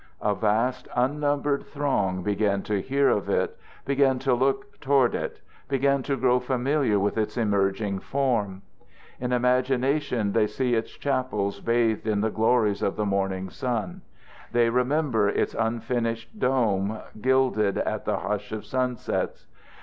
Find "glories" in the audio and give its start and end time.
12.31-12.81